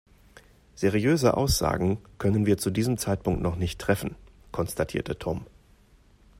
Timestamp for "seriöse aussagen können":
0.73-2.47